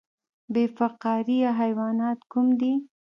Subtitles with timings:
[0.53, 2.73] بې فقاریه حیوانات کوم دي؟